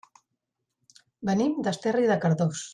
[1.31, 2.69] Venim d'Esterri de Cardós.